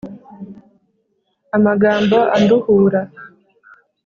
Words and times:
amagambo 1.57 2.17
anduhura 2.35 3.01